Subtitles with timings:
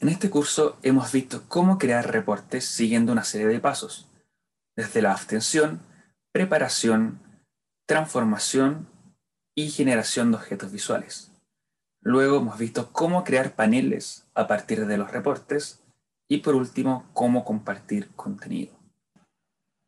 [0.00, 4.08] En este curso hemos visto cómo crear reportes siguiendo una serie de pasos,
[4.76, 5.80] desde la abstención,
[6.30, 7.18] preparación,
[7.84, 8.86] transformación
[9.56, 11.32] y generación de objetos visuales.
[12.00, 15.80] Luego hemos visto cómo crear paneles a partir de los reportes
[16.28, 18.78] y por último, cómo compartir contenido.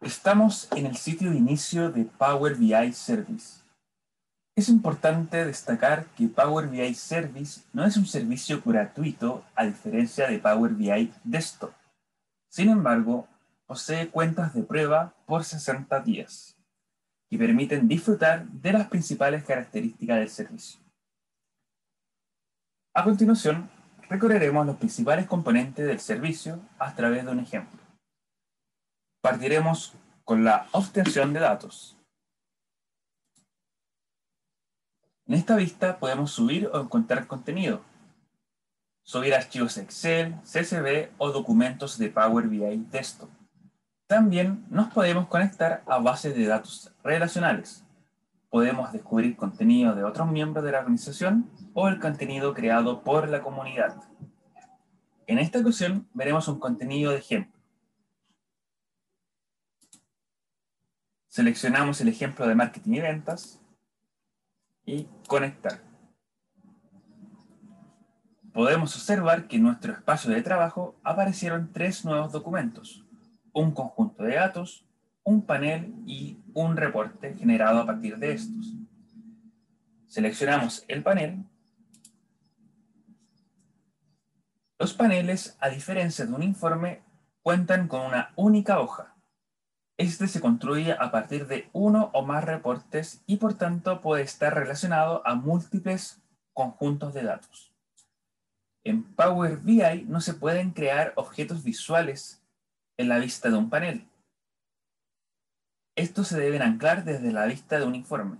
[0.00, 3.57] Estamos en el sitio de inicio de Power BI Service.
[4.58, 10.40] Es importante destacar que Power BI Service no es un servicio gratuito a diferencia de
[10.40, 11.70] Power BI Desktop.
[12.50, 13.28] Sin embargo,
[13.66, 16.56] posee cuentas de prueba por 60 días
[17.30, 20.80] y permiten disfrutar de las principales características del servicio.
[22.94, 23.70] A continuación,
[24.08, 27.78] recorreremos los principales componentes del servicio a través de un ejemplo.
[29.22, 31.97] Partiremos con la obtención de datos.
[35.28, 37.82] En esta vista podemos subir o encontrar contenido,
[39.02, 43.28] subir archivos Excel, CSV o documentos de Power BI Desktop.
[44.06, 47.84] También nos podemos conectar a bases de datos relacionales.
[48.48, 53.42] Podemos descubrir contenido de otros miembros de la organización o el contenido creado por la
[53.42, 54.02] comunidad.
[55.26, 57.60] En esta ocasión veremos un contenido de ejemplo.
[61.26, 63.60] Seleccionamos el ejemplo de marketing y ventas
[64.88, 65.82] y conectar.
[68.54, 73.04] Podemos observar que en nuestro espacio de trabajo aparecieron tres nuevos documentos,
[73.52, 74.86] un conjunto de datos,
[75.24, 78.74] un panel y un reporte generado a partir de estos.
[80.06, 81.44] Seleccionamos el panel.
[84.78, 87.02] Los paneles, a diferencia de un informe,
[87.42, 89.17] cuentan con una única hoja.
[89.98, 94.54] Este se construye a partir de uno o más reportes y por tanto puede estar
[94.54, 96.22] relacionado a múltiples
[96.54, 97.72] conjuntos de datos.
[98.84, 102.40] En Power BI no se pueden crear objetos visuales
[102.96, 104.08] en la vista de un panel.
[105.96, 108.38] Estos se deben anclar desde la vista de un informe.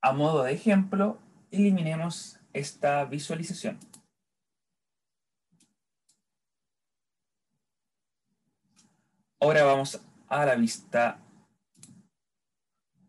[0.00, 1.18] A modo de ejemplo,
[1.50, 3.80] eliminemos esta visualización.
[9.40, 10.00] Ahora vamos
[10.32, 11.20] a la vista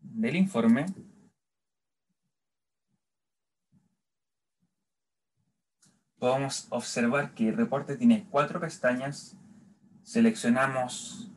[0.02, 0.84] del informe,
[6.18, 9.38] podemos observar que el reporte tiene cuatro pestañas.
[10.02, 11.30] Seleccionamos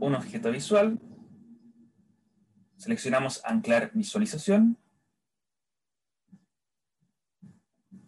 [0.00, 0.98] un objeto visual,
[2.76, 4.76] seleccionamos anclar visualización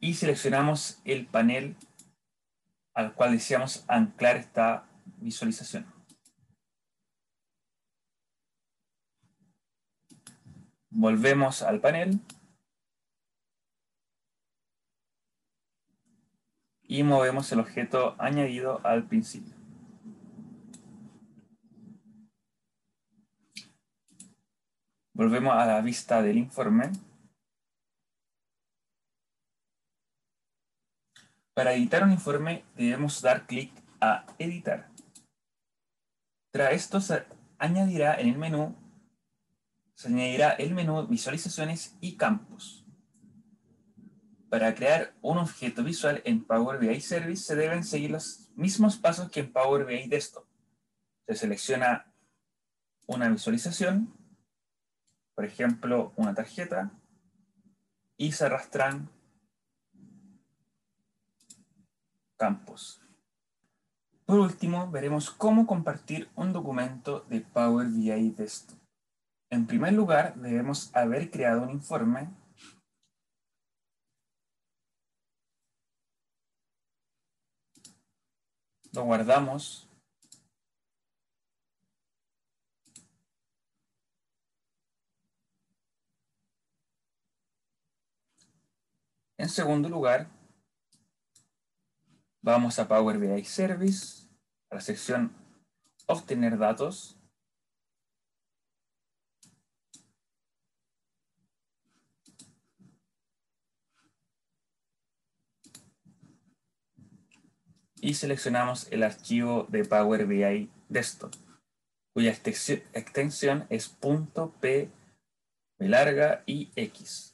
[0.00, 1.76] y seleccionamos el panel
[2.94, 5.93] al cual deseamos anclar esta visualización.
[10.96, 12.20] Volvemos al panel.
[16.82, 19.56] Y movemos el objeto añadido al principio.
[25.12, 26.92] Volvemos a la vista del informe.
[31.54, 34.92] Para editar un informe debemos dar clic a editar.
[36.52, 37.26] Tras esto se
[37.58, 38.83] añadirá en el menú
[39.94, 42.84] se añadirá el menú Visualizaciones y Campos.
[44.48, 49.30] Para crear un objeto visual en Power BI Service se deben seguir los mismos pasos
[49.30, 50.44] que en Power BI Desktop.
[51.26, 52.12] Se selecciona
[53.06, 54.12] una visualización,
[55.34, 56.92] por ejemplo, una tarjeta,
[58.16, 59.08] y se arrastran
[62.36, 63.00] campos.
[64.24, 68.83] Por último, veremos cómo compartir un documento de Power BI Desktop.
[69.54, 72.28] En primer lugar, debemos haber creado un informe
[78.92, 79.88] lo guardamos
[89.38, 90.28] En segundo lugar,
[92.42, 94.26] vamos a Power BI Service,
[94.70, 95.32] a la sección
[96.06, 97.23] Obtener datos.
[108.04, 111.32] Y seleccionamos el archivo de Power BI Desktop,
[112.12, 113.88] cuya extensión es
[114.60, 114.90] .p
[115.78, 117.30] larga y x.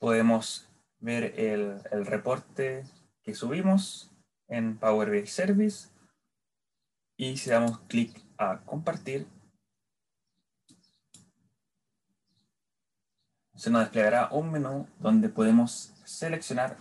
[0.00, 0.69] podemos
[1.00, 2.84] ver el, el reporte
[3.22, 4.10] que subimos
[4.48, 5.88] en Power BI Service
[7.16, 9.26] y si damos clic a compartir,
[13.54, 16.78] se nos desplegará un menú donde podemos seleccionar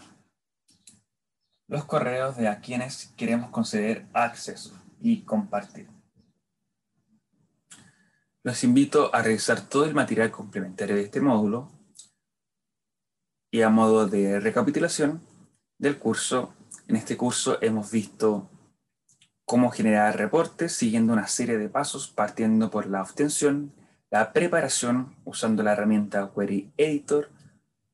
[1.68, 5.90] los correos de a quienes queremos conceder acceso y compartir.
[8.44, 11.79] Los invito a revisar todo el material complementario de este módulo
[13.52, 15.22] y a modo de recapitulación
[15.78, 16.54] del curso,
[16.88, 18.50] en este curso hemos visto
[19.46, 23.74] cómo generar reportes siguiendo una serie de pasos partiendo por la obtención,
[24.12, 27.30] la preparación usando la herramienta Query Editor,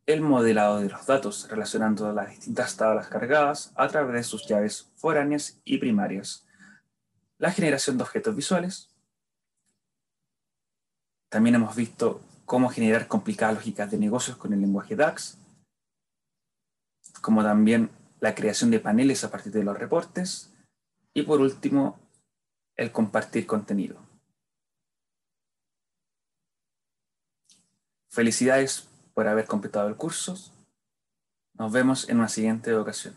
[0.06, 4.92] el modelado de los datos relacionando las distintas tablas cargadas a través de sus llaves
[4.96, 6.46] foráneas y primarias,
[7.38, 8.90] la generación de objetos visuales.
[11.30, 15.38] También hemos visto cómo generar complicadas lógicas de negocios con el lenguaje DAX,
[17.26, 17.90] como también
[18.20, 20.54] la creación de paneles a partir de los reportes
[21.12, 22.00] y por último,
[22.76, 24.00] el compartir contenido.
[28.12, 30.36] Felicidades por haber completado el curso.
[31.56, 33.16] Nos vemos en una siguiente ocasión.